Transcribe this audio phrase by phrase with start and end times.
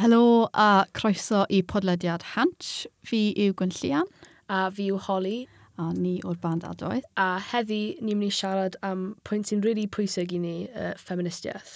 [0.00, 2.86] Helo a croeso i podlediad Hanch.
[3.04, 4.06] Fi yw Gwynllian.
[4.48, 5.42] A fi yw Holly.
[5.76, 7.04] A ni o'r band Adoedd.
[7.20, 11.74] A heddi ni'n mynd i siarad am pwynt sy'n really pwysig i ni, uh, feministiaeth.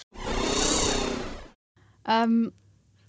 [2.09, 2.55] Um,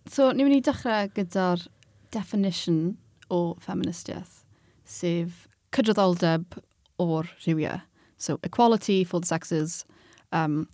[0.04, 1.63] so, ni'n mynd i dechrau gyda'r
[2.11, 2.97] definition
[3.32, 4.41] o feministiaeth,
[4.84, 6.59] sef cydraddoldeb
[7.00, 7.79] o'r rhywiau.
[8.18, 9.86] So, equality for the sexes.
[10.36, 10.66] Um,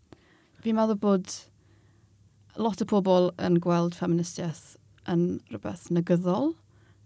[0.66, 1.30] fi'n meddwl bod
[2.60, 4.76] lot o pobl yn gweld feministiaeth
[5.12, 6.54] yn rhywbeth negyddol,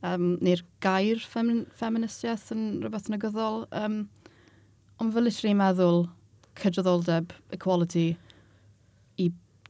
[0.05, 3.65] um, neu'r gair fem, feministiaeth yn rhywbeth negyddol.
[3.75, 4.05] Um,
[5.01, 6.05] ond fel literally meddwl
[6.59, 8.07] cydraddoldeb, equality
[9.19, 9.29] i,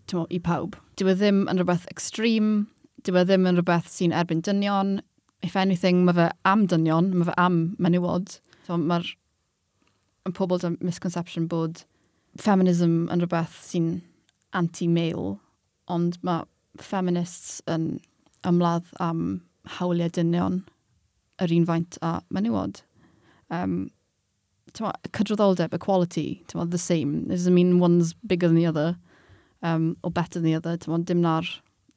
[0.09, 0.77] tymo, i pawb.
[0.99, 2.65] Dyw e ddim yn rhywbeth extreme,
[3.05, 4.99] dyw e ddim yn rhywbeth sy'n erbyn dynion.
[5.45, 8.39] If anything, mae fe am dynion, mae fe am menywod.
[8.65, 9.11] So, Mae'r
[10.33, 11.83] pobl dy misconception bod
[12.41, 13.89] feminism yn rhywbeth sy'n
[14.55, 15.35] anti-male
[15.91, 16.45] ond mae
[16.81, 17.99] feminists yn
[18.47, 19.25] ymladd am
[19.77, 20.63] hawliau dynion
[21.41, 22.81] yr un faint a menywod.
[23.49, 23.89] Um,
[24.75, 27.25] cydraddoldeb, equality, ma, the same.
[27.25, 28.97] It doesn't mean one's bigger than the other
[29.63, 30.77] um, or better than the other.
[30.87, 31.47] Ma, dim na'r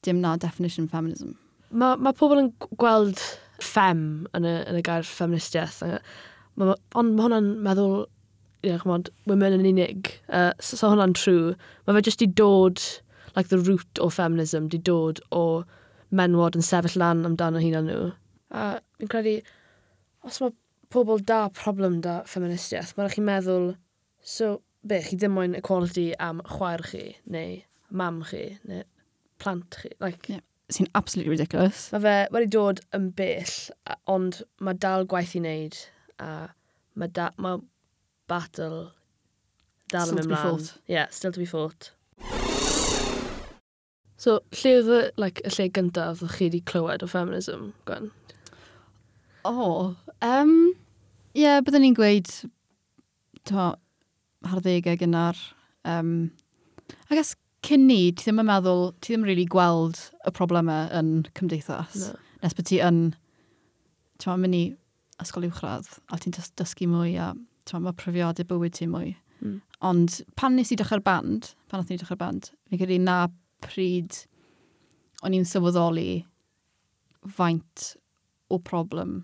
[0.02, 1.36] dim na definition feminism.
[1.70, 3.20] Mae ma pobl yn gweld
[3.60, 5.82] fem yn y, yn y gair feministiaeth.
[6.58, 8.06] Ma, ond mae hwnna'n meddwl,
[8.62, 10.14] ie, yeah, chmod, women yn unig.
[10.28, 11.56] Uh, so, so hwnna'n true.
[11.86, 12.82] Mae fe jyst i dod
[13.38, 15.62] like the root o feminism di dod o
[16.10, 18.08] menwod yn sefyll lan amdano hunan nhw.
[18.50, 18.64] A
[18.98, 19.36] fi'n credu,
[20.26, 20.54] os mae
[20.90, 23.68] pobl da problem da feministiaeth, mae'n chi'n meddwl,
[24.24, 27.58] so be, chi ddim moyn equality am chwaer chi, neu
[27.94, 28.82] mam chi, neu
[29.38, 29.92] plant chi.
[30.02, 30.44] Like, yeah.
[30.72, 31.86] Sy'n absolutely ridiculous.
[31.94, 33.54] Mae fe wedi dod yn bell,
[34.12, 35.78] ond mae dal gwaith i wneud,
[36.20, 36.32] a
[36.98, 37.62] mae, da, mae
[38.28, 38.88] battle
[39.92, 40.34] dal yn mynd mlaen.
[40.34, 40.90] Still to be fought.
[40.92, 41.92] Yeah, still to be fought.
[44.18, 48.10] So, lle oedd y, like, y lle gyntaf oedd chi wedi clywed o feminism, Gwen?
[49.46, 49.82] O, oh,
[50.26, 50.54] um,
[51.36, 52.32] ie, yeah, byddwn ni'n gweud,
[53.46, 53.68] to,
[54.50, 55.38] harddegau gynnar.
[55.86, 56.32] Um,
[57.06, 60.90] I guess, cyn ni, ti ddim yn meddwl, ti ddim yn really gweld y problemau
[60.98, 62.02] yn cymdeithas.
[62.02, 62.18] No.
[62.42, 63.02] Nes bod ti yn,
[64.18, 64.64] ti'n mynd i
[65.22, 67.32] ysgol uwchradd, a ti'n dysgu mwy, a
[67.70, 69.14] ti'n mae profiadau bywyd ti mwy.
[69.42, 69.60] Mm.
[69.86, 73.26] Ond pan nes i dechrau'r band, pan nath ni dechrau'r band, fi'n credu na
[73.64, 74.24] pryd
[75.24, 76.24] o'n i'n sylweddoli
[77.38, 77.92] faint
[78.48, 79.20] o problem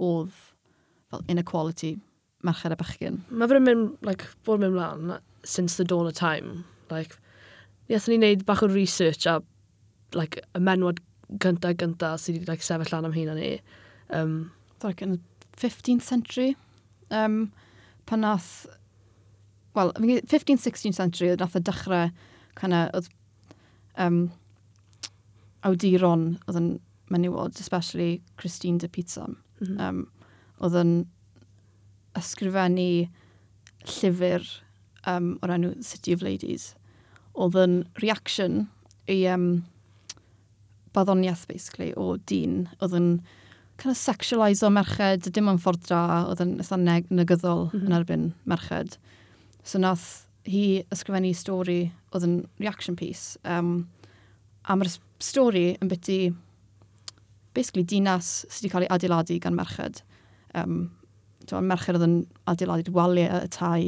[0.00, 0.34] oedd
[1.10, 1.96] fel inequality
[2.46, 3.20] merched a bechgyn.
[3.30, 6.64] Mae fe'n mynd, like, bod mynd mlaen since the dawn of time.
[6.90, 7.16] Like,
[7.88, 9.40] ni ni wneud bach o research a
[10.14, 11.00] like, y menwod
[11.42, 13.52] gynta gynta sydd wedi like, sefyll lan am hyn ni.
[14.10, 14.52] Um,
[14.82, 15.20] like, in the
[15.56, 16.56] 15th century,
[17.10, 17.52] um,
[18.06, 18.66] pan nath,
[19.74, 22.10] well, 15th, 16th century, nath y dechrau
[22.54, 23.10] kind of, oedd
[23.98, 24.30] um,
[25.66, 26.70] awduron oedd yn
[27.10, 29.36] menywod, especially Christine de Pizam.
[29.60, 29.72] Mhm.
[29.72, 29.88] Mm -hmm.
[29.88, 30.06] um,
[30.60, 30.92] oedd yn
[32.18, 33.08] ysgrifennu
[33.88, 34.46] llyfr
[35.08, 36.74] um, o'r enw City of Ladies.
[37.32, 38.66] Oedd yn reaction
[39.08, 39.64] i um,
[40.92, 42.66] baddoniaeth, basically, o dyn.
[42.80, 43.10] Oedd yn
[43.80, 47.86] kind of sexualise o merched, dim ond ffordd dra, oedd yn eitha negyddol mm -hmm.
[47.86, 48.98] yn erbyn merched.
[49.64, 51.80] So nath hi ysgrifennu stori
[52.14, 53.36] oedd yn reaction piece.
[53.44, 53.88] Um,
[54.64, 56.20] a mae'r stori yn byty
[57.56, 60.02] basically dinas sydd wedi cael ei adeiladu gan merched.
[60.54, 60.90] Um,
[61.48, 62.16] Dwi'n merched oedd yn
[62.50, 63.82] adeiladu waliau y tai.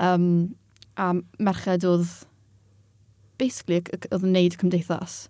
[0.00, 0.54] Um,
[0.96, 2.10] a merched oedd
[3.40, 5.26] basically oedd yn neud cymdeithas.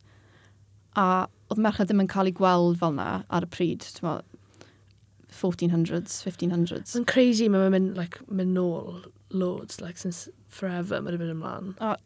[0.99, 3.87] A oedd merched ddim yn cael ei gweld fel na ar y pryd.
[5.43, 6.95] 1400s, 1500s.
[6.97, 9.03] Mae'n crazy, mae'n mynd, like, mynd nôl
[9.35, 11.73] loads, like, since forever, mae'n mynd ymlaen.
[11.83, 11.97] A,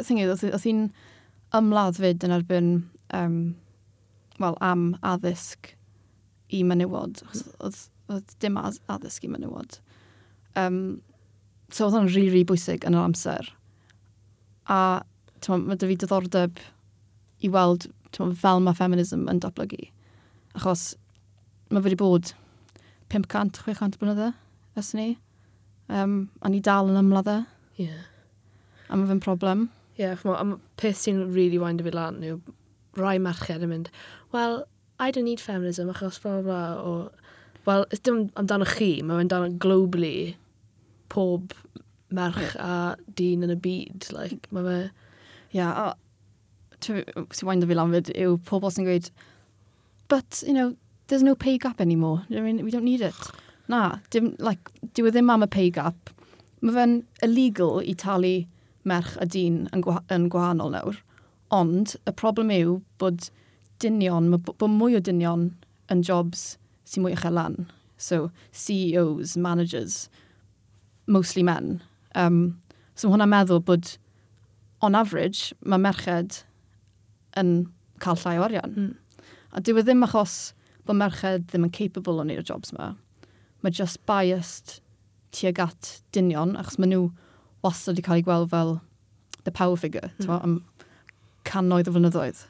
[0.00, 0.86] y thing is, oedd hi'n
[1.56, 2.70] ymladdfyd yn erbyn,
[3.16, 3.40] um,
[4.40, 5.74] well, am addysg
[6.54, 7.22] i menywod.
[7.60, 9.78] Oedd dim addysg i menywod.
[10.56, 10.80] Um,
[11.70, 13.52] so oedd hwnna'n rili, really bwysig yn yr amser.
[14.70, 15.02] A
[15.46, 16.60] mae dy fi diddordeb
[17.44, 17.88] i weld
[18.40, 19.88] fel mae feminism yn datblygu.
[20.56, 20.94] Achos
[21.70, 22.32] mae wedi bod
[23.12, 24.32] 500-600 blynydde
[24.76, 25.08] ys ni.
[25.88, 27.40] Um, a ni dal yn ymladd e.
[27.78, 28.06] Yeah.
[28.90, 29.68] A mae fe'n problem.
[29.96, 32.40] Ie, yeah, chmo, am peth sy'n really wind i fi lan yw
[33.00, 33.92] rai merched yn mynd,
[34.32, 34.64] well,
[34.98, 36.96] I don't need feminism achos bla bla o...
[37.66, 40.36] Wel, dim amdano chi, mae fe'n dan globally
[41.12, 41.54] pob
[42.14, 44.10] merch a dyn yn y byd.
[44.16, 44.76] Like, mae fe...
[45.52, 45.86] Ie, yeah, a...
[46.84, 49.10] sy'n wind o fi lan fyd yw pobl sy'n gweud,
[50.12, 50.74] but, you know,
[51.06, 52.24] there's no pay gap anymore.
[52.30, 53.14] I mean, we don't need it.
[53.68, 56.10] Na, dim, like, dyw e ddim am y pay gap.
[56.62, 58.34] Mae fe'n illegal i talu
[58.86, 61.00] merch a dyn yn, gwa yn gwahanol nawr.
[61.54, 63.28] Ond y problem yw bod
[63.82, 65.50] dynion, bod mwy o dynion
[65.92, 66.56] yn jobs
[66.86, 67.58] sy'n mwy uchel lan.
[67.98, 70.08] So, CEOs, managers,
[71.06, 71.80] mostly men.
[72.14, 72.60] Um,
[72.94, 73.96] so, hwnna'n meddwl bod,
[74.84, 76.42] on average, mae merched
[77.40, 77.56] yn
[78.02, 78.76] cael llai o arian.
[78.76, 79.24] Mm.
[79.56, 80.36] A dyw e ddim achos
[80.86, 82.94] bod merched ddim yn capable o wneud y jobs yma.
[83.62, 84.80] Mae just biased
[85.36, 87.06] tuag at dynion, achos maen nhw
[87.64, 88.76] wastad wedi cael ei gweld fel
[89.44, 90.24] the power figure, mm.
[90.24, 90.58] Tywa, am
[91.46, 92.44] cannoedd o flynyddoedd.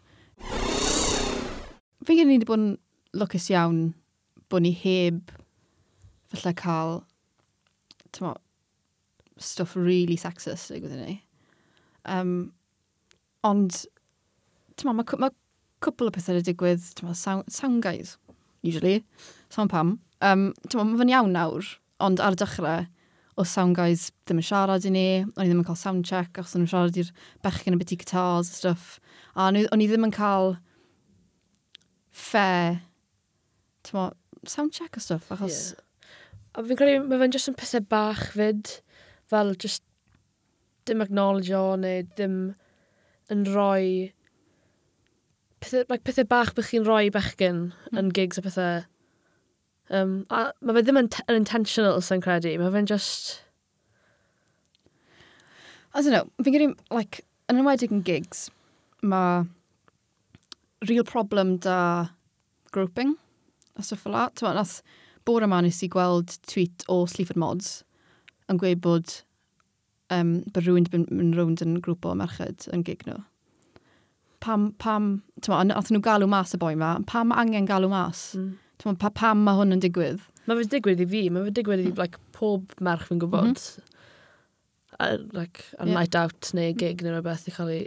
[2.06, 2.72] Fe gen i wedi bod yn
[3.16, 3.80] lwcus iawn
[4.52, 5.32] bod ni heb
[6.32, 7.00] falle cael
[8.16, 8.36] tywa,
[9.38, 11.18] stuff really sexist i gwybod ni.
[12.06, 12.52] Um,
[13.46, 13.82] ond,
[14.78, 15.32] tyma, mae ma
[15.84, 18.16] cwpl o pethau wedi digwydd, tyma, sound, sound guys
[18.62, 19.00] usually.
[19.52, 19.96] Sa'n pam.
[20.24, 21.72] Um, Ti'n mae fe'n iawn nawr,
[22.02, 22.86] ond ar y dechrau,
[23.36, 26.38] o sound guys ddim yn siarad i ni, o'n i ddim yn cael sound check,
[26.38, 27.10] achos o'n nhw'n siarad i'r
[27.44, 28.86] bechgyn y byti guitars a stuff.
[29.36, 30.54] A o'n i ddim yn cael
[32.16, 32.80] fair,
[33.84, 34.14] ti'n
[34.48, 35.74] sound check a stuff, achos...
[35.74, 35.82] Yeah.
[36.56, 38.70] A fi'n credu, mae fe'n jyst yn pethau bach fyd,
[39.28, 39.84] fel just
[40.88, 42.38] dim acknowledge o, neu dim
[43.34, 44.14] yn rhoi
[45.66, 47.98] pethau, mae pethau bach bych chi'n rhoi bechgyn mm.
[48.00, 48.84] yn gigs a pethau.
[49.90, 53.36] Um, a mae fe ddim yn, yn intentional sy'n credu, mae fe'n just...
[55.96, 58.48] I don't know, fi'n credu, like, yn enwedig yn gigs,
[59.02, 59.44] mae
[60.86, 62.10] real problem da
[62.72, 63.16] grouping
[63.76, 64.34] a stuff fel that.
[64.34, 64.82] Tyma, nath
[65.26, 67.70] bore yma nes i gweld tweet o Sleaford Mods
[68.50, 69.14] yn gweud bod
[70.14, 73.18] um, bod rhywun wedi mynd rownd yn grŵp o merched yn gig nhw.
[73.18, 73.24] No
[74.46, 75.10] pam, pam,
[75.42, 78.28] tyma, nath nhw galw mas y boi ma, pam angen galw mas?
[78.38, 78.54] Mm.
[78.82, 80.22] Tyma, pa, pam mae hwn yn digwydd?
[80.46, 83.50] Mae fe digwydd i fi, mae fe digwydd i like, pob merch fi'n gwybod.
[83.50, 83.92] Mm -hmm.
[84.96, 85.06] A,
[85.36, 85.92] like, a yeah.
[85.92, 87.82] night out neu gig neu rhywbeth i cael ei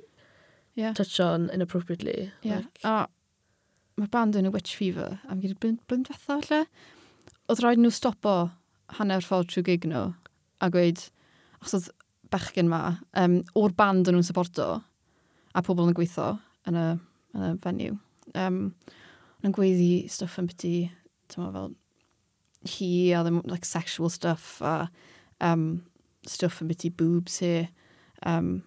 [0.78, 0.94] yeah.
[0.94, 2.32] touch on inappropriately.
[2.44, 2.66] Yeah.
[2.68, 2.84] Like...
[2.84, 3.08] A
[4.00, 6.60] mae'r band yn y Witch Fever, am gyda blyn fetha lle,
[7.52, 8.36] oedd rhaid nhw stopo
[9.00, 10.06] hanner ffordd trwy gig nhw
[10.64, 11.02] a gweud,
[11.60, 11.90] achos oedd
[12.32, 14.70] bechgyn ma, um, o'r band yn nhw'n supporto,
[15.52, 16.38] a pobl yn gweithio,
[16.70, 16.88] yn y,
[17.36, 17.98] yn y venue.
[18.38, 18.64] Um,
[19.46, 20.74] yn gweiddi stuff yn byddu,
[21.32, 21.76] tyma fel
[22.70, 24.90] hi a ddim, like, sexual stuff a
[25.42, 25.84] um,
[26.28, 27.70] stuff yn byddu boobs here.
[28.24, 28.64] Um,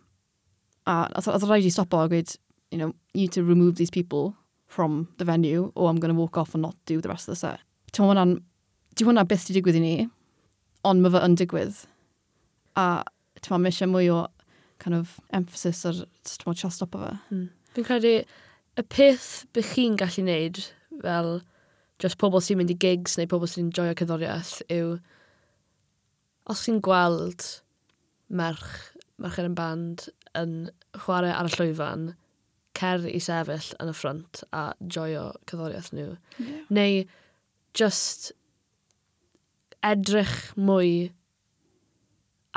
[0.87, 2.37] a oedd rhaid i stopo a gweud,
[2.72, 4.34] you know, you need to remove these people
[4.66, 7.32] from the venue or I'm going to walk off and not do the rest of
[7.32, 7.60] the set.
[7.93, 8.38] Ti'n hwnna'n,
[8.96, 9.96] di hwnna beth di digwydd i ni,
[10.88, 11.82] ond mae fe yn digwydd.
[12.81, 12.87] A
[13.43, 14.22] ti'n ma, mae eisiau mwy o
[14.82, 17.12] kind of emphasis ar ti'n ma, tra stopo fe.
[17.34, 17.50] Mm.
[17.72, 20.60] Fi'n credu y peth bych chi'n gallu wneud
[21.02, 21.32] fel
[22.02, 24.96] just pobl sy'n mynd i gigs neu pobl sy'n joio cyddoriaeth yw
[26.52, 27.46] os chi'n gweld
[28.32, 28.92] merch,
[29.22, 30.08] merch yn band
[30.38, 30.56] yn
[31.04, 32.06] chwarae ar y llwyfan,
[32.78, 34.62] cer i sefyll yn y ffrant a
[34.96, 36.14] joio cyddoriaeth nhw.
[36.40, 36.62] Yeah.
[36.72, 37.02] Neu
[37.78, 38.32] just
[39.86, 41.12] edrych mwy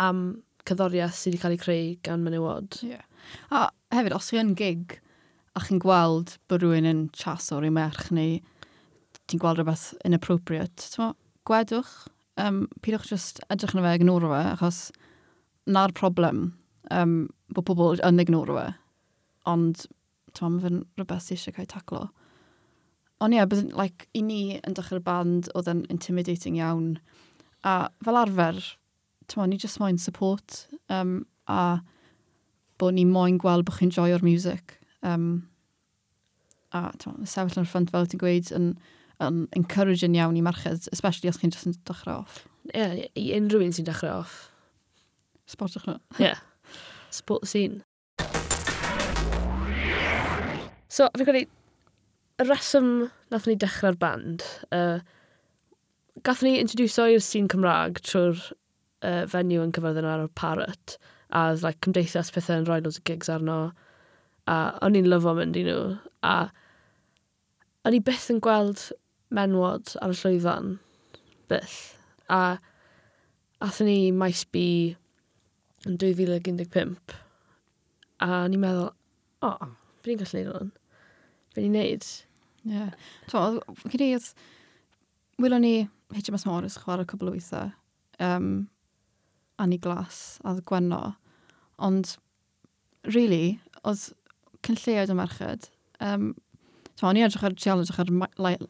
[0.01, 0.25] am
[0.67, 2.79] cyddoriaeth sydd wedi cael ei creu gan menywod.
[2.85, 3.05] Yeah.
[3.51, 4.99] A hefyd, os chi yn gig,
[5.55, 8.39] a chi'n gweld bod rhywun yn chaso i merch neu
[9.25, 11.15] ti'n gweld rhywbeth inappropriate, ti'n
[11.47, 11.93] gwedwch,
[12.41, 14.81] um, pidwch just edrych yn fe, ignoro fe, achos
[15.65, 16.49] na'r problem
[16.91, 17.15] um,
[17.55, 18.67] bod pobl yn ignoro fe,
[19.49, 19.87] ond
[20.35, 22.03] ti'n mae fe'n rhywbeth sy'n eisiau cael taclo.
[23.23, 26.97] Ond ie, yeah, but, like, i ni yn dechrau'r band oedd yn intimidating iawn,
[27.63, 28.59] a fel arfer,
[29.31, 31.79] ti'n ni just moyn support, um, a
[32.77, 34.75] bod ni moyn gweld bod chi'n joio'r music.
[35.05, 35.47] Um,
[36.75, 36.81] a
[37.29, 38.73] sefyll yn y ffrant fel ti'n gweud yn,
[39.23, 42.43] yn encouraging iawn i marched, especially os chi'n just yn dechrau off.
[42.73, 44.37] Ie, yeah, i unrhyw un sy'n dechrau off.
[45.53, 45.99] Sport o'ch nhw.
[46.19, 46.41] Ie, yeah.
[47.15, 47.83] sport the scene.
[50.91, 51.45] So, fi'n credu,
[52.39, 52.89] y reswm
[53.31, 54.43] nath ni dechrau'r band,
[54.75, 54.99] uh,
[56.27, 58.39] gath ni introducio i'r scene Cymraeg trwy'r
[59.05, 60.97] uh, fenyw yn cyfarddyn ar y Parrot,
[61.35, 63.59] a like, cymdeithas pethau yn rhoi loads o gigs arno,
[64.51, 65.81] a o'n i'n lyfo mynd i nhw,
[66.23, 66.35] a
[67.85, 68.87] O'n i byth yn gweld
[69.35, 70.77] menwod ar y llwyfan.
[71.51, 71.79] Byth.
[72.33, 72.57] A
[73.61, 74.95] athyn ni maes bi
[75.85, 76.95] yn 2015.
[78.25, 78.89] A o'n i'n meddwl,
[79.45, 80.71] o, oh, byd ni'n gallu neud hwn.
[81.53, 82.07] byd ni'n neud.
[82.65, 82.73] Ie.
[82.73, 82.95] Yeah.
[83.29, 84.31] Cyn i, oedd,
[85.43, 85.75] wylwn ni
[86.15, 87.67] HMS Morris chwarae cwbl o weithio.
[88.23, 88.49] Um,
[89.61, 91.03] Annie Glass a Gwenno.
[91.85, 92.15] Ond,
[93.13, 94.07] really, oedd
[94.65, 95.69] cynlleoedd y merched,
[96.01, 96.31] um,
[96.95, 98.11] So o'n i edrych ar trial, edrych ar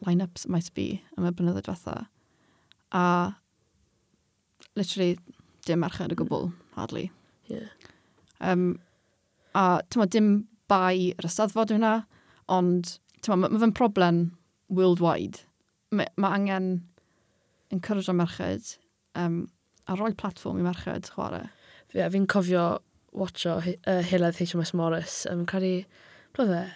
[0.02, 1.96] line-ups maes fi am y blynyddoedd diwetha.
[2.90, 3.04] A
[4.74, 5.14] literally
[5.66, 7.10] dim merched y gwbl, hardly.
[7.46, 7.68] Yeah.
[8.40, 8.80] Um,
[9.54, 10.30] a tyma, dim
[10.70, 12.00] bai yr ystaddfod yna,
[12.50, 14.24] ond tyma, mae ma fe'n problem
[14.74, 15.44] worldwide.
[15.94, 16.72] Mae ma angen
[17.70, 18.74] encourage o merched
[19.14, 19.44] um,
[19.86, 21.46] a rhoi platform i merched chwarae.
[21.86, 22.66] Fe, yeah, fi'n cofio
[23.14, 25.22] watcho uh, Hiledd HMS Morris.
[25.30, 25.84] Um, credu,
[26.34, 26.74] blynyddoedd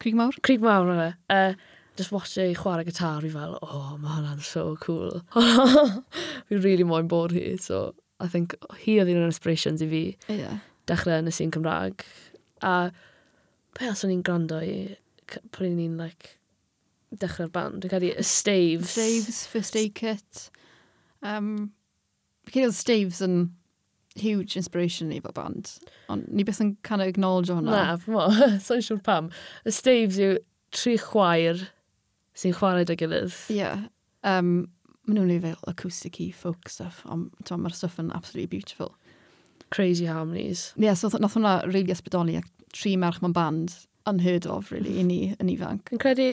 [0.00, 0.36] Crig Mawr?
[0.42, 1.08] Crig Mawr yna.
[1.28, 1.54] Uh,
[1.98, 5.22] just watch ei chwarae gitar fi fel, oh, mae hwnna'n so cool.
[6.48, 10.02] fi really moyn bod hi, so I think hi oedd un o'r inspirations i fi.
[10.30, 10.60] Yeah.
[10.90, 12.06] Dechrau yn y sy'n Cymraeg.
[12.66, 12.90] A
[13.78, 14.78] pe os o'n i'n gwrando i,
[15.54, 16.36] pryd ni'n like,
[17.18, 18.94] dechrau'r band, dwi'n cael ei Staves.
[18.94, 20.48] Staves, First Aid Kit.
[21.26, 21.72] Um,
[22.52, 23.40] Cyn oedd Staves yn
[24.22, 25.74] huge inspiration i fel band.
[26.12, 27.74] Ond ni beth yn kind of acknowledge hwnna.
[27.74, 28.28] Na, fy mo,
[28.66, 29.30] so'n siŵr pam.
[29.68, 30.38] Y Staves yw
[30.74, 31.68] tri chwaer
[32.38, 33.36] sy'n chwarae dy gilydd.
[33.52, 33.62] Ie.
[33.62, 33.86] Yeah.
[34.26, 34.68] Um,
[35.08, 38.92] Maen nhw'n ei fel acoustic i folk stuff, ond mae'r stuff yn absolutely beautiful.
[39.72, 40.74] Crazy harmonies.
[40.76, 43.72] Ie, yeah, so nath hwnna rili really ysbrydoli ac tri merch mewn band
[44.08, 45.88] unheard of, really, i ni yn ifanc.
[45.94, 46.28] Yn credu,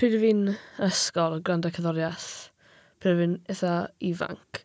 [0.00, 0.44] pryd o fi'n
[0.84, 2.28] ysgol o gwrando cyddoriaeth,
[3.00, 3.72] pryd o fi'n eitha
[4.12, 4.62] ifanc,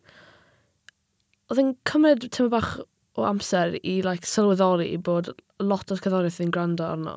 [1.48, 2.72] oedd yn cymryd tymor bach
[3.18, 7.14] o amser i like, sylweddoli bod lot o'r cyddoriaeth fi'n gwrando arno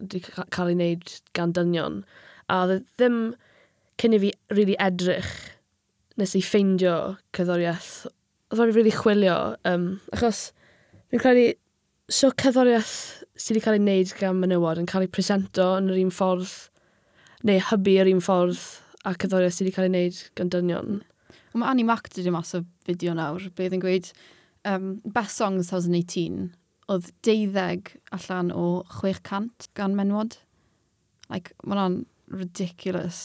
[0.00, 2.00] wedi cael ei wneud gan dynion.
[2.52, 3.20] A oedd e ddim
[4.00, 5.32] cyn i fi really edrych
[6.20, 6.96] nes i ffeindio
[7.36, 7.92] cyddoriaeth.
[8.50, 9.36] Oedd rhaid i really chwilio.
[9.68, 10.50] Um, achos
[11.10, 11.46] fi'n credu,
[12.12, 12.94] so cyddoriaeth
[13.36, 16.54] sydd wedi cael ei wneud gan menywod yn cael ei presento yn yr un ffordd,
[17.46, 18.62] neu hybu yr un ffordd
[19.04, 21.00] a cyddoriaeth sydd wedi cael ei wneud gan dynion.
[21.56, 24.10] Mae Annie Mac wedi mas o fideo nawr, beth yn gweud
[24.68, 26.50] um, Best Songs 2018
[26.92, 28.66] oedd deuddeg allan o
[29.00, 30.38] 600 gan menwod.
[31.32, 32.04] Like, mae hwnna'n
[32.36, 33.20] ridiculous.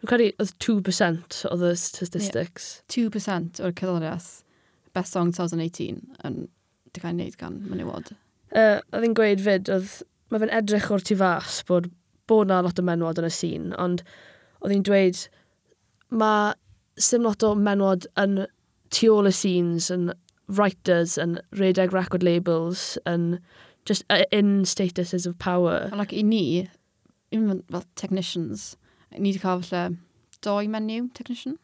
[0.00, 2.70] Dwi'n credu oedd 2% oedd y statistics.
[2.94, 4.30] Yeah, 2% o'r cyddoriaeth
[4.94, 6.38] Best Song 2018 yn
[6.94, 8.12] dechrau wneud gan menywod.
[8.50, 9.98] Uh, oedd hi'n gweud fyd, oedd
[10.30, 11.90] mae fe'n edrych o'r tu fas bod
[12.30, 14.04] bod na lot o menwod yn y sîn, ond
[14.62, 15.22] oedd hi'n dweud
[16.22, 16.54] mae
[17.00, 18.44] sym lot o menwod yn
[18.94, 20.10] tu ôl y scenes, yn
[20.50, 23.38] writers, yn redeg record labels, yn
[23.88, 25.88] just in statuses of power.
[25.90, 26.68] Ond like, i ni,
[27.32, 28.76] even fel technicians,
[29.16, 29.96] ni wedi cael falle
[30.44, 31.58] doi menu technician.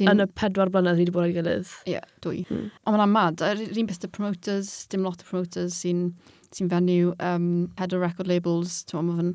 [0.00, 1.72] Yn y pedwar blynedd ni wedi bod ar ei gilydd.
[1.84, 2.44] Ie, yeah, dwy.
[2.48, 2.70] Hmm.
[2.88, 6.06] Ond mae'n mad, yr un peth y promoters, dim lot o promoters sy'n
[6.54, 7.48] sy fenyw, um,
[7.80, 9.34] head o record labels, ti'n meddwl, mae'n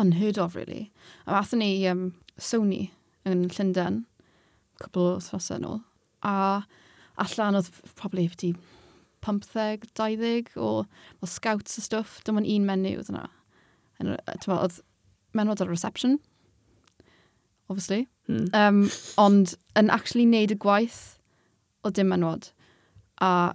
[0.00, 0.88] unheard of, really.
[1.26, 2.06] A athyn ni um,
[2.40, 2.86] Sony
[3.28, 4.04] yn Llundain,
[4.82, 5.80] cwbl o thnos yn ôl.
[6.26, 6.62] A
[7.20, 8.54] allan oedd probably fyddi
[9.20, 10.70] 15, 20 o
[11.20, 12.20] fel scouts a stuff.
[12.24, 13.26] Dim ond un menyw oedd yna.
[14.00, 14.80] Oedd
[15.36, 16.18] menwod ar y reception,
[17.68, 18.06] obviously.
[18.26, 18.46] Hmm.
[18.54, 18.80] Um,
[19.20, 21.18] ond yn actually neud y gwaith
[21.84, 22.50] o dim menwod.
[23.20, 23.52] A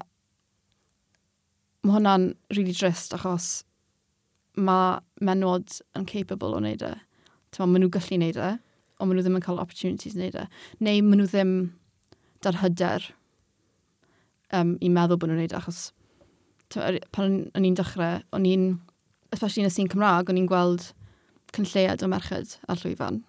[1.85, 3.49] mae hwnna'n really drist achos
[4.55, 6.93] mae menwod yn capable o wneud e.
[7.53, 8.53] Tyma, maen nhw gallu wneud e
[8.99, 10.47] ond maen nhw ddim yn cael opportunities wneud e.
[10.85, 11.53] Neu maen nhw ddim
[12.45, 13.09] dar hyder
[14.55, 15.89] um, i meddwl bod nhw'n wneud e, achos
[17.15, 18.69] pan o'n i'n dechrau, o'n i'n,
[19.35, 20.89] especially yn y sîn Cymraeg, o'n i'n gweld
[21.55, 23.21] cynlleiad o merched ar llwyfan.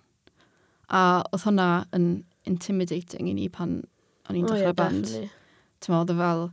[0.88, 2.08] A oedd hwnna yn
[2.48, 3.80] intimidating i ni pan
[4.30, 5.12] o'n i'n dechrau oh, yeah, band.
[5.84, 6.46] Tyma, oedd e fel,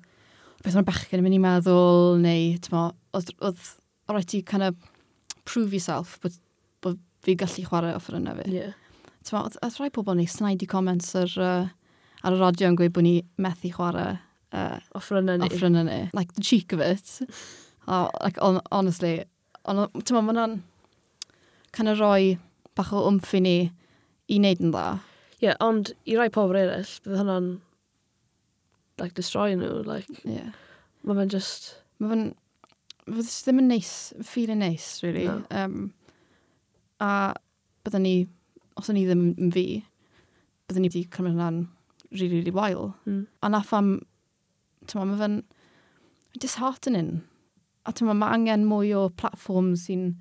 [0.66, 3.66] beth o'n bechgyn yn mynd i meddwl, neu, ti'n oedd, oedd, oedd
[4.12, 4.78] rhaid ti kind of
[5.48, 6.38] prove yourself bod,
[6.84, 8.50] bod fi gallu chwarae offer yna fi.
[8.52, 8.80] Yeah.
[9.32, 11.68] Oedd rhai pobl ni snaid i comments ar, uh,
[12.24, 14.18] ar y radio yn gweud bod ni methu chwarae
[14.54, 15.48] uh, offrynau ni.
[15.48, 16.00] Offrynau ni.
[16.14, 17.20] Like, the cheek of it.
[17.88, 19.24] oh, like, on, honestly,
[19.66, 20.62] on, ti'n ma, mae'n
[21.74, 22.38] kind of roi
[22.78, 23.58] bach o wmff i ni
[24.30, 24.88] i wneud yn dda.
[25.40, 27.50] Ie, yeah, ond i rai pobl eraill, bydd hwnna'n
[29.02, 29.82] like, destroy nhw.
[29.88, 30.54] Like, yeah.
[31.04, 31.74] Mae fe'n just...
[32.00, 32.30] Mae fe'n...
[33.04, 33.92] Fydd ddim yn neis,
[34.24, 35.26] feeling neis, really.
[35.28, 35.42] No.
[35.52, 35.92] Um,
[37.04, 37.34] a
[37.84, 38.16] byddwn ni
[38.80, 39.66] os o'n i ddim yn fi,
[40.68, 41.60] byddwn ni wedi cymryd hwnna'n
[42.14, 42.94] really, really wael.
[43.08, 43.26] Mm.
[43.44, 43.94] A na pham,
[44.88, 45.40] ti'n ma, mae fe'n
[46.42, 47.16] disheartening.
[47.86, 50.12] A ti'n ma, mae angen mwy o platform sy'n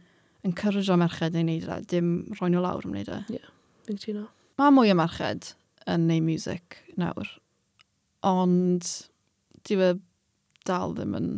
[0.46, 3.20] encourage o merched neu wneud e, dim roi nhw lawr yn wneud e.
[3.30, 3.52] Ie, yeah,
[3.88, 4.26] fi'n tuno.
[4.60, 5.54] Mae mwy o merched
[5.90, 7.28] yn neud music nawr,
[8.26, 8.88] ond
[9.66, 9.94] di fe
[10.66, 11.30] dal ddim yn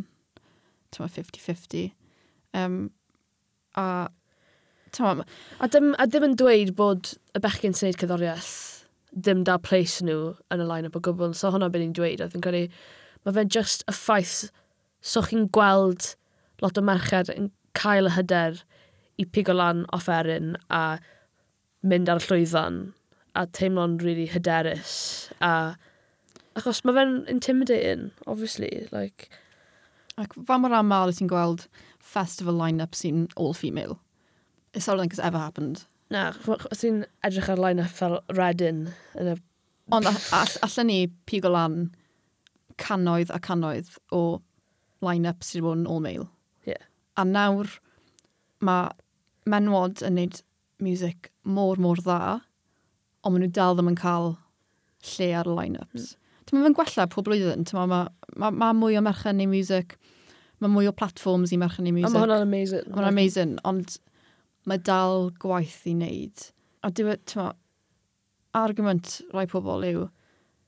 [0.94, 1.90] 50-50.
[2.54, 2.90] Um,
[3.76, 4.06] a
[4.94, 5.22] Tom,
[5.58, 8.52] a, dim, a dim yn dweud bod y bechgyn sy'n neud cyddoriaeth
[9.14, 11.34] ddim da place nhw yn y line-up o gwbl.
[11.34, 12.22] So hwnna beth ni'n dweud.
[12.22, 12.68] A dwi'n credu,
[13.24, 14.50] mae fe'n just y ffaith
[15.04, 16.14] so chi'n gweld
[16.62, 18.60] lot o merched yn cael y hyder
[19.18, 20.98] i pigo lan offeryn a
[21.82, 22.80] mynd ar y llwyfan
[23.38, 24.94] a teimlo'n really hyderus.
[25.42, 25.74] A,
[26.58, 28.86] achos mae fe'n intimidating, obviously.
[28.94, 29.30] Like,
[30.14, 31.64] Ac fa mor aml ti'n gweld
[31.98, 33.96] festival line-up sy'n all-female?
[34.75, 35.85] It's not like it's ever happened.
[36.11, 38.88] Na, os ti'n edrych ar line-up fel Redin
[39.21, 39.37] yn y...
[39.93, 41.93] Ond allan ni pigo lan
[42.81, 44.40] cannoedd a cannoedd o
[45.04, 46.28] line-up sydd wedi bod yn all male.
[46.69, 46.85] Yeah.
[47.21, 47.71] A nawr
[48.64, 48.93] mae
[49.50, 50.40] menwod yn neud
[50.83, 52.40] music mor, mor dda,
[53.25, 54.35] ond maen nhw dal ddim yn cael
[55.14, 56.14] lle ar y line-ups.
[56.14, 56.40] Mm.
[56.49, 58.00] Dwi'n mynd gwella pob blwyddyn, mae ma,
[58.40, 59.97] ma, ma mwy o merched neu music,
[60.61, 62.12] mae mwy o platforms i merched neu music.
[62.12, 62.88] Mae hwnna'n amazing.
[62.88, 63.99] Mae hwnna'n amazing, ond
[64.68, 66.49] mae dal gwaith i wneud.
[66.85, 67.54] A dyw, e, meddwl,
[68.54, 70.09] argument rai pobl yw,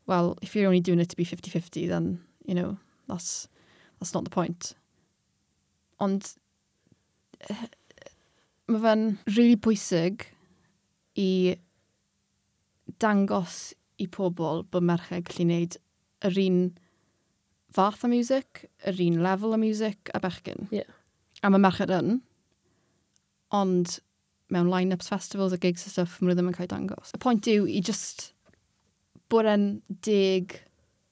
[0.06, 2.76] well, if you're only doing it to be 50-50, then, you know,
[3.08, 3.48] that's,
[3.98, 4.74] that's not the point.
[6.00, 6.34] Ond,
[7.48, 7.66] eh,
[8.68, 9.04] mae fe'n
[9.36, 10.26] really bwysig
[11.16, 11.56] i
[13.02, 13.72] dangos
[14.02, 15.78] i pobl bod merched gallu wneud
[16.26, 16.60] yr un
[17.76, 20.68] fath o music, yr un lefel o music a bechgyn.
[20.74, 20.90] Yeah.
[21.42, 22.20] A mae merched yn,
[23.54, 23.98] ond
[24.52, 27.12] mewn line-ups, festivals a gigs a stuff, maen nhw ddim yn cael dangos.
[27.16, 28.30] Y pwynt yw i just
[29.32, 29.66] bod e'n
[30.06, 30.54] deg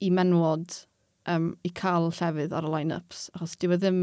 [0.05, 0.77] i menwod
[1.31, 4.03] um, i cael llefydd ar y line-ups, achos dyw e ddim,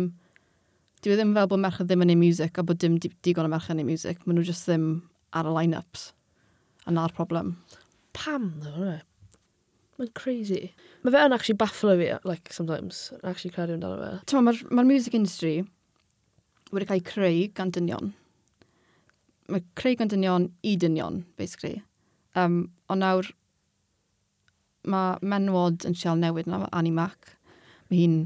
[1.03, 3.51] dyw e ddim fel bod merched ddim yn ei music a bod dim digon o
[3.53, 4.89] merched yn ei music, maen nhw just ddim
[5.37, 6.09] ar y line-ups.
[6.89, 7.55] A na'r problem.
[8.17, 8.99] Pam, ddo, no,
[10.01, 10.71] Mae'n crazy.
[11.05, 13.11] Mae fe yn actually bafflo fi, like, sometimes.
[13.19, 14.07] Yn actually credu amdano fe.
[14.25, 15.59] Ti'n ma, mae'r ma music industry
[16.71, 18.09] wedi cael ei creu gan dynion
[19.51, 21.81] mae creu gan dynion i dynion, basically.
[22.35, 23.31] Um, ond nawr,
[24.87, 27.35] mae menwod yn sial newid yna, Annie Mac.
[27.89, 28.17] Mae hi'n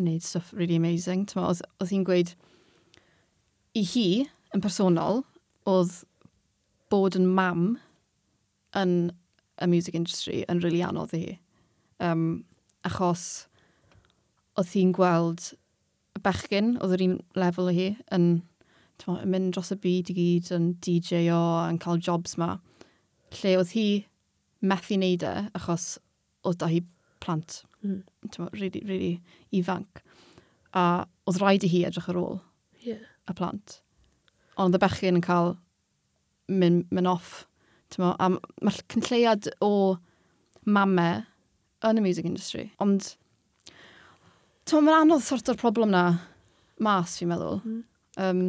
[0.00, 1.26] wneud stuff really amazing.
[1.28, 2.34] Tyma, oedd, oedd hi'n gweud,
[3.76, 4.06] i hi,
[4.54, 5.24] yn personol,
[5.68, 6.00] oedd
[6.90, 7.64] bod yn mam
[8.78, 8.94] yn
[9.60, 11.34] y music industry yn rili really anodd i hi.
[12.00, 12.44] Um,
[12.86, 13.46] achos
[14.58, 15.50] oedd hi'n gweld
[16.16, 18.30] y bechgyn, oedd yr un lefel o hi, yn
[19.08, 22.54] yn mynd dros y byd i gyd yn DJ-o yn cael jobs ma,
[23.40, 23.86] lle oedd hi
[24.60, 25.94] methu wneud e achos
[26.46, 26.82] oedd da hi
[27.20, 28.02] plant, mm.
[28.52, 29.12] really, really
[29.56, 30.02] ifanc.
[30.76, 32.38] A oedd rhaid i hi edrych ar ôl
[32.84, 33.00] yeah.
[33.28, 33.80] y plant.
[34.56, 35.54] Ond oedd y bechgyn yn cael
[36.50, 37.44] mynd, mynd off.
[37.98, 39.72] Mo, a mae'r cynlleiad o
[40.70, 41.24] mamau
[41.88, 42.68] yn y music industry.
[42.78, 43.16] Ond
[44.70, 46.04] mae'n anodd sort o'r problem na
[46.80, 47.58] mas, fi'n meddwl.
[47.66, 47.80] Mm.
[48.20, 48.44] Um,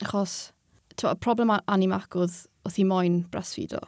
[0.00, 0.52] Achos,
[0.96, 3.80] y problem animac oedd, oedd hi moyn breastfeedo.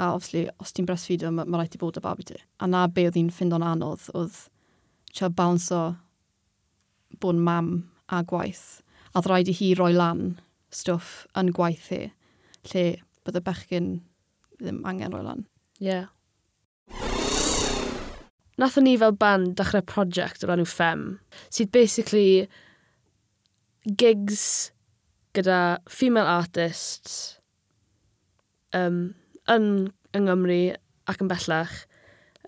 [0.00, 2.38] A, obviously, os ti'n breastfeedo, mae ma rhaid i bod y babi ti.
[2.60, 4.38] A na be oedd hi'n ffind o'n anodd oedd
[5.12, 5.82] trio balanso
[7.20, 7.72] bod yn mam
[8.08, 8.80] a gwaith.
[9.12, 10.38] A oedd rhaid i hi roi lan
[10.72, 12.06] stwff yn gwaith hi,
[12.70, 12.86] lle
[13.26, 13.92] bydd y bechgyn
[14.60, 15.44] ddim angen roi lan.
[15.80, 15.90] Ie.
[15.90, 16.08] Yeah.
[18.60, 21.04] Nathon ni fel band dechrau prosiect o'r enw Fem,
[21.48, 22.48] sydd basically
[23.96, 24.42] gigs
[25.36, 27.38] gyda female artists
[28.76, 29.14] um,
[29.50, 29.68] yn
[30.16, 30.60] yng Nghymru
[31.10, 31.76] ac yn bellach.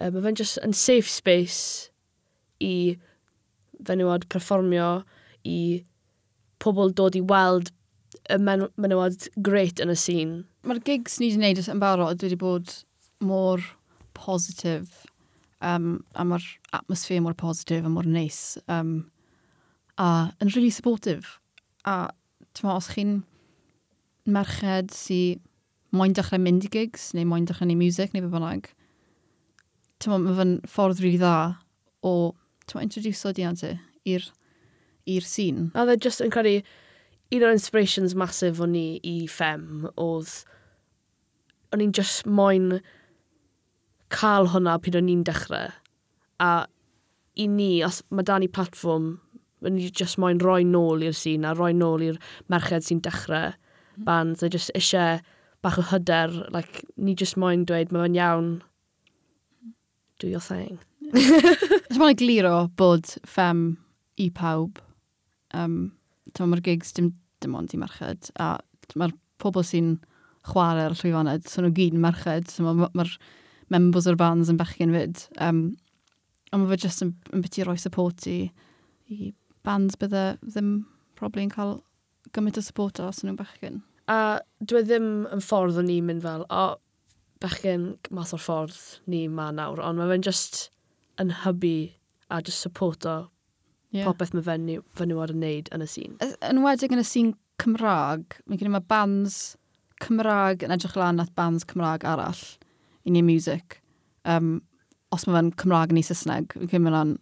[0.00, 1.90] Um, mae fe'n just yn safe space
[2.62, 2.98] i
[3.86, 5.02] fenywod performio,
[5.46, 5.82] i
[6.62, 7.72] pobl dod i weld
[8.30, 10.34] y men menywod great yn y sîn.
[10.66, 12.74] Mae'r gigs ni wedi gwneud yn barod wedi bod
[13.22, 13.62] mor
[14.14, 15.04] positif
[15.62, 16.46] um, a mae'r
[16.78, 19.10] atmosffer mor positif a mor neis um,
[19.98, 21.38] a yn really supportive
[21.86, 22.10] a
[22.56, 23.22] tyma, os chi'n
[24.28, 25.20] merched sy
[25.92, 28.70] moyn dechrau mynd i gigs, neu moyn dechrau neu music, neu be bynnag,
[30.02, 31.34] tyma, mae fy'n ffordd rili dda
[32.06, 32.14] o
[32.68, 33.76] tyma, introduce diante
[34.08, 34.30] i'r
[35.10, 35.68] i'r sîn.
[35.74, 36.62] A dde just yn credu,
[37.32, 40.42] un o'r inspirations masif o'n i i Fem oedd
[41.72, 42.76] o'n i'n just moyn
[44.12, 45.72] cael hwnna pryd o'n i'n dechrau.
[46.42, 46.52] A
[47.40, 49.16] i ni, os mae dan ni platform
[49.70, 52.18] ni just moyn roi nôl i'r sîn a roi nôl i'r
[52.52, 54.04] merched sy'n dechrau mhm.
[54.08, 54.40] bands.
[54.40, 55.20] They just eisiau
[55.62, 58.48] bach o hyder, like, ni just moyn dweud mae'n iawn.
[60.18, 60.80] Do your thing.
[61.12, 63.76] Ys mae'n egluro bod fem
[64.20, 64.80] i pawb.
[65.54, 65.92] Um,
[66.38, 67.12] mae'r gigs dim,
[67.44, 68.32] dim ond i merched.
[68.42, 68.56] A
[68.98, 69.94] mae'r pobl sy'n
[70.50, 72.50] chwarae ar y llwyfannau, so nhw gyd yn merched.
[72.50, 73.06] So mae'r ma,
[73.72, 75.22] members o'r bands yn bechgyn fyd.
[75.42, 75.64] Um,
[76.52, 78.38] a mae fe jyst yn, yn beth roi support i,
[79.08, 79.30] i
[79.66, 80.74] bands bydde ddim
[81.18, 81.80] probably yn cael
[82.34, 83.82] gymaint o support os nhw'n bechgyn.
[84.10, 86.64] A dwi e ddim yn ffordd o'n i'n mynd fel, o,
[87.42, 90.64] bechgyn math o'r ffordd ni ma nawr, ond mae fe'n just
[91.22, 91.76] yn hybu
[92.32, 93.16] a just support o
[93.92, 94.06] yeah.
[94.06, 96.18] popeth mae fe'n fenywod yn neud yn y sîn.
[96.48, 99.40] Yn wedig yn y sîn Cymraeg, mae gen i mae bands
[100.02, 102.42] Cymraeg yn edrych lan at bands Cymraeg arall
[103.06, 103.78] i ni music.
[104.24, 104.56] Um,
[105.14, 107.18] os mae fe'n Cymraeg yn ei Saesneg, fi'n cymryd mae'n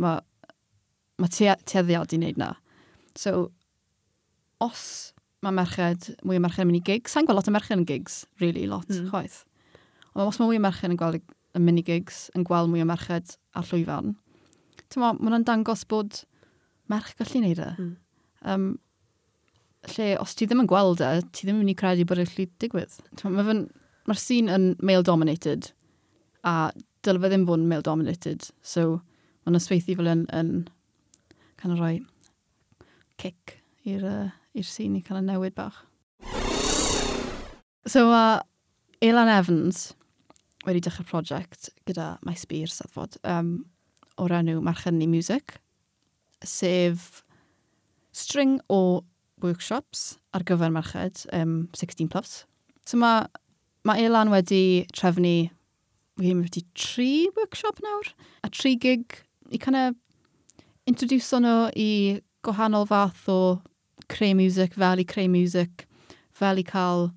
[0.00, 0.22] Mae
[1.18, 2.52] mae te teddiad i wneud na.
[3.18, 3.48] So,
[4.62, 4.82] os
[5.44, 7.86] mae merched, mwy o merched yn mynd i gigs, sa'n gweld lot o merched yn
[7.86, 9.10] gigs, really, lot, mm.
[9.12, 9.42] chwaith.
[10.14, 12.88] Ond os mae mwy o merched yn gweld y mini gigs, yn gweld mwy o
[12.88, 14.16] merched ar llwyfan,
[14.88, 16.22] ti'n ma, maen dangos bod
[16.90, 17.70] merch gallu wneud e.
[17.78, 17.90] Mm.
[18.50, 18.68] Um,
[19.94, 22.30] lle, os ti ddim yn gweld e, ti ddim yn mynd i credu bod e'n
[22.30, 22.98] gallu digwydd.
[23.22, 23.62] Mae'r
[24.08, 25.70] ma sîn yn male-dominated,
[26.46, 26.70] a
[27.06, 28.88] dylai fe ddim fod yn male-dominated, so
[29.44, 30.52] mae'n ysweithi fel yn, yn
[31.58, 31.98] kind of rhoi
[33.20, 35.84] cic i'r uh, scene i cael y newid bach.
[37.88, 38.40] So, uh,
[39.00, 39.92] Elan Evans
[40.66, 43.52] wedi dechrau prosiect gyda My Spear Saddfod um,
[44.18, 45.56] o'r enw Marchenni Music,
[46.44, 47.22] sef
[48.12, 49.04] string o
[49.42, 52.42] workshops ar gyfer merched um, 16 plus.
[52.86, 53.26] So mae
[53.86, 55.50] ma Elan wedi trefnu,
[56.18, 59.20] wedi tri workshop nawr, a tri gig
[59.54, 59.96] i kind of
[60.88, 61.90] introduce nhw i
[62.46, 63.38] gwahanol fath o
[64.08, 65.84] creu music fel i creu music,
[66.32, 67.10] fel i cael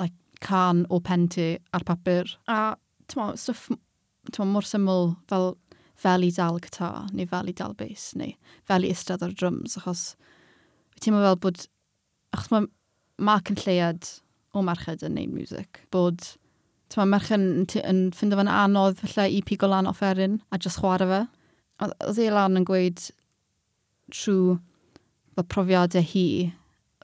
[0.00, 2.28] like, can o penti ar papur.
[2.48, 2.76] A
[3.08, 3.70] tyma, stuff
[4.32, 5.54] tyma, mor syml fel
[6.04, 8.34] fel i dal gytar, neu fel i dal bass, neu
[8.68, 10.04] fel i istedd ar drums, achos
[10.92, 11.64] wyt teimlo fel bod,
[12.34, 12.68] achos mae
[13.24, 14.10] ma cynlleiad
[14.54, 16.26] o merched yn neud music, bod
[16.92, 21.08] tyma, merched yn, yn ffindio fe'n anodd falle i pigo lan offeryn a just chwarae
[21.14, 21.22] fe.
[21.82, 23.00] Oedd e lan yn gweud
[24.14, 24.58] trwy
[25.34, 26.26] fel profiadau hi,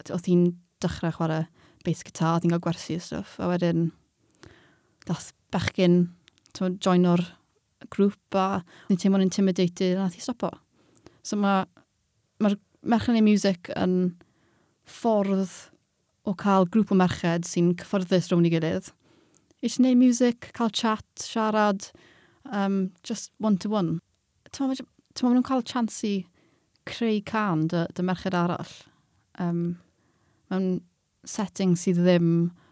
[0.07, 0.45] oedd hi'n
[0.83, 1.47] dechrau chwarae
[1.85, 3.89] bass guitar, oedd hi'n cael gwersi a stuff, a wedyn
[5.09, 6.05] dath bechgyn
[6.55, 7.25] joino'r
[7.91, 10.53] grŵp a oedd hi'n teimlo'n intimidated a nath hi stopo.
[11.27, 11.67] So mae'r
[12.41, 14.15] ma, merched neu music yn
[14.89, 15.57] ffordd
[16.29, 18.93] o cael grŵp o merched sy'n cyffyrddus rhwng i gilydd.
[19.61, 21.91] Eisiau gwneud music, cael chat, siarad,
[22.49, 23.99] um, just one to one
[24.55, 26.15] ti'n meddwl nhw'n cael chance i
[26.89, 28.73] creu can dy, dy merched arall.
[29.41, 29.79] Um,
[30.51, 30.81] mewn
[31.29, 32.31] setting sydd ddim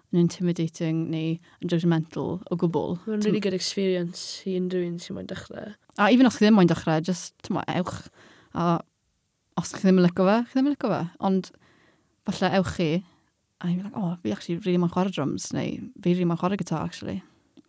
[0.09, 2.97] yn intimidating neu yn judgmental o gwbl.
[3.05, 5.75] Mae'n really good experience i unrhyw un sy'n mwyn dechrau.
[5.99, 8.09] A even os chi ddim mwyn dechrau, just, ti'n ewch.
[8.57, 8.79] A
[9.61, 11.03] os chi ddim yn lygo fe, chi ddim yn lygo fe.
[11.29, 11.51] Ond
[12.29, 12.91] falle ewch chi,
[13.61, 16.61] a i'n like, oh, fi actually really mwyn chwarae drums, neu fi really mwyn chwarae
[16.61, 17.21] guitar, actually.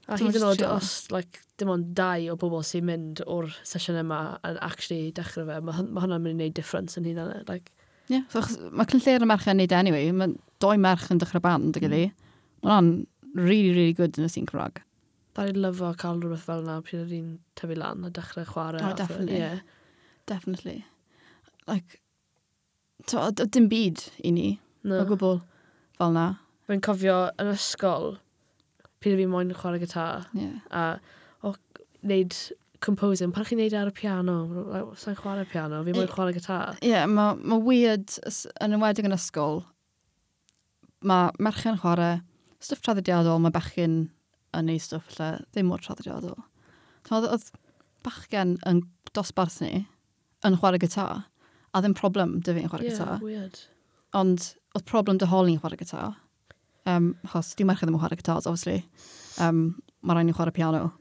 [0.10, 4.00] A hyd yn oed os like, dim ond dau o bobl sy'n mynd o'r sesiwn
[4.02, 7.44] yma yn actually dechrau fe, mae ma hwnna'n mynd i wneud difference yn hyn yna.
[7.50, 7.72] Like.
[8.10, 8.42] Yeah, so,
[8.74, 11.86] mae cynlleir y merch yn neud e anyway, mae doi merch yn dechrau band ag
[11.86, 11.92] mm.
[11.94, 12.30] iddi.
[12.64, 12.94] Mae hwnna'n
[13.36, 14.82] really, really good yn y sy'n Cymraeg.
[15.38, 18.82] Dar i'n lyfo cael rhywbeth fel yna pryd oedd hi'n tyfu lan a dechrau chwarae.
[18.82, 19.38] Oh, definitely.
[19.38, 19.60] Yeah.
[20.30, 20.80] Definitely.
[21.70, 22.00] Like,
[23.08, 24.48] to, dim byd i ni,
[24.84, 25.04] no.
[25.04, 25.40] o gwbl
[26.00, 26.26] fel yna.
[26.70, 28.16] Fe'n cofio yn ysgol,
[29.04, 30.28] pryd fi moyn chwarae gitar.
[30.38, 30.60] Yeah.
[30.72, 31.54] A o,
[32.08, 32.36] neud
[32.84, 34.38] composing, pan chi'n neud ar y piano,
[35.00, 36.78] sa'n chwarae piano, fi moyn chwarae gitar.
[36.80, 38.16] Ie, yeah, mae ma weird,
[38.64, 39.64] yn ymwedig yn ysgol,
[41.06, 42.20] mae merchen chwarae
[42.64, 43.98] stwff traddodiadol, mae bechgyn
[44.58, 46.38] yn neud stwff lle ddim mor traddodiadol.
[47.10, 47.52] Oedd
[48.06, 48.84] bachgen yn
[49.16, 49.86] dosbarth ni
[50.48, 51.26] yn chwarae gitar,
[51.74, 53.24] a ddim problem dy fi yn chwarae yeah, gytar.
[53.24, 53.60] weird.
[54.18, 56.16] Ond oedd problem dy holi yn chwarae gitar.
[56.88, 58.84] Um, chos dwi'n merched ddim yn chwarae guitars, obviously.
[59.44, 60.94] Um, mae rhaid ni'n chwarae piano.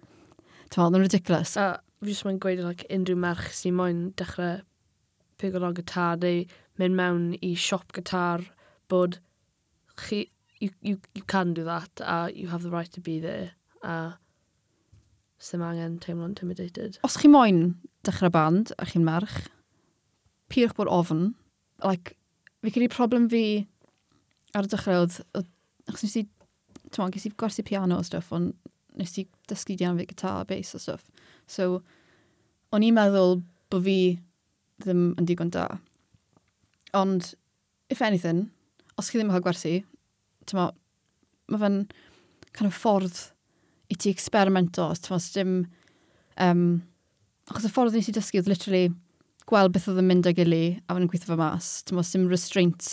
[0.69, 1.55] Ti'n meddwl, yn ridiculous.
[1.61, 4.61] A fi jyst mae'n gweud like, unrhyw merch sy'n moyn dechrau
[5.39, 6.45] pigo lan gitar neu
[6.79, 8.45] mynd mewn i siop gitar
[8.91, 9.19] bod
[9.99, 10.27] chi,
[10.61, 14.19] you, you, you can do that a you have the right to be there a
[15.39, 16.99] sy'n angen teimlo intimidated.
[17.07, 19.47] Os chi moyn dechrau band a chi'n merch,
[20.51, 21.33] pyrch bod ofn.
[21.85, 22.17] Like,
[22.63, 23.45] fi gyda'i problem fi
[24.59, 25.21] ar y dechrau oedd
[25.89, 26.25] achos nes i,
[26.95, 28.55] tyw'n ges i gwersi piano o stuff, ond
[28.99, 31.07] nes i dysgu dian fi gitar, bass o stuff.
[31.49, 31.81] So,
[32.75, 33.41] o'n i'n meddwl
[33.73, 33.99] bod fi
[34.83, 35.67] ddim yn digon da.
[36.97, 37.33] Ond,
[37.93, 38.47] if anything,
[38.99, 39.75] os chi ddim yn cael gwersi,
[40.49, 40.71] tyma,
[41.49, 41.83] mae fe'n
[42.57, 43.19] kind of ffordd
[43.89, 45.59] i ti experimento, os tyma, dim...
[46.39, 46.67] Um,
[47.51, 48.89] achos y ffordd nes i dysgu oedd literally
[49.49, 51.71] gweld beth oedd yn mynd â gili a fan yn gweithio fy mas.
[51.89, 52.91] Ti'n meddwl, dim restraints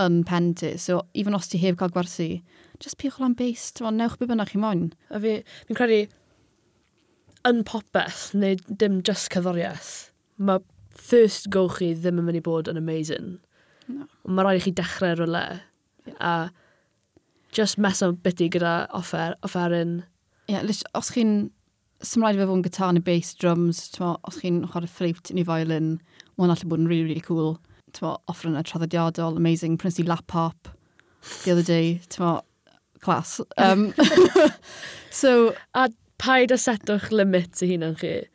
[0.00, 0.76] yn pen ti.
[0.78, 2.42] So, even os ti heb cael gwersi,
[2.80, 4.90] just piwch lan bus, ti'n newch be bynnag chi moyn.
[5.10, 6.00] A fi, fi'n credu,
[7.48, 9.92] yn popeth, neu dim just cyddoriaeth,
[10.38, 13.38] mae first go chi ddim yn mynd i bod yn amazing.
[13.88, 14.06] No.
[14.28, 15.46] Mae rhaid i chi dechrau rhywle.
[16.06, 16.20] Yeah.
[16.20, 20.00] A just mess up biti gyda offer, offeryn.
[20.48, 21.50] Ie, yeah, os chi'n...
[22.02, 25.92] symlaid fe fod yn gytar neu bass, drums, os chi'n chwarae ffleit neu violin,
[26.34, 27.52] mae'n allu bod yn really, really cool
[28.00, 30.68] offrynau traddodiadol, amazing, prynu si laptop
[31.44, 32.42] the other day, tymo,
[33.00, 33.40] class.
[33.58, 33.94] Um,
[35.10, 38.28] so, a paid a setwch limit i hunan chi.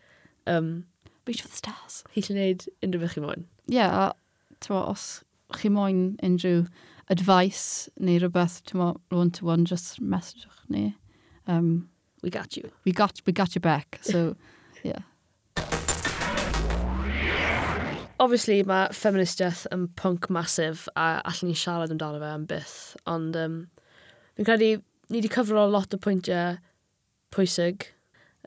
[0.46, 0.86] Um,
[1.26, 2.04] Reach for the stars.
[2.13, 3.48] Chi lle wneud unrhyw beth chi moyn.
[3.67, 5.24] Ie, yeah, a os
[5.56, 6.67] chi moyn unrhyw
[7.10, 10.96] advice neu rhywbeth, tymo, one-to-one, just message ni.
[11.48, 11.89] Um,
[12.22, 12.70] we got you.
[12.86, 14.36] We got, we got you back, so,
[14.84, 15.00] yeah
[18.23, 22.77] obviously mae feministiaeth yn pwnc masif a allan ni siarad amdano fe am byth,
[23.10, 23.60] ond um,
[24.38, 24.71] fi'n credu
[25.12, 26.58] ni wedi cyfro lot o pwyntiau
[27.36, 27.88] pwysig,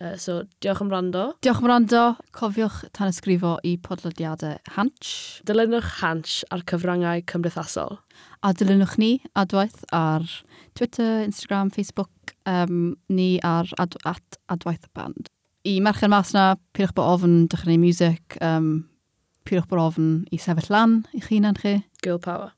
[0.01, 1.25] uh, so diolch am rando.
[1.45, 2.05] Diolch am rando,
[2.37, 5.41] cofiwch tan ysgrifo i podlediadau Hanch.
[5.49, 8.01] Dilynwch Hanch ar cyfrangau cymdeithasol.
[8.43, 10.27] A dilynwch ni adwaith ar
[10.75, 15.29] Twitter, Instagram, Facebook, um, ni ar ad at adwaith band.
[15.69, 18.90] I merched mas na, peidiwch bod ofn, dechrau music, um,
[19.49, 21.77] pyrwch bod ofn i sefyll lan i chi na'n chi.
[22.05, 22.53] Girl power.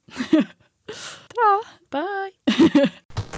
[1.32, 1.52] Tra!
[1.92, 2.32] Bye!